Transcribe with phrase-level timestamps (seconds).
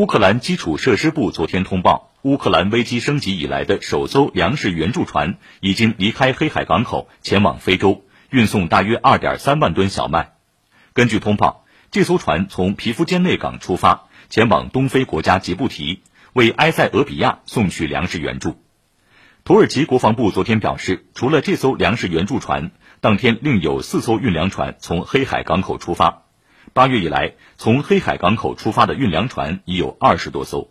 [0.00, 10.32] 乌克兰基础设施部昨天通报，乌克兰危机升级以来的首艘粮食援助船已经离开黑海港口，前往非洲，运送大约二点三万吨小麦。
[10.94, 16.00] 根据通报，这艘船从皮夫坚内港出发，前往东非国家吉布提，
[16.32, 18.56] 为埃塞俄比亚送去粮食援助。
[19.44, 22.70] 土耳其国防部昨天表示，除了这艘粮食援助船，
[23.02, 26.22] 当天另有四艘运粮船从黑海港口出发。
[26.72, 30.70] 八月以来，从黑海港口出发的运粮船已有二十多艘。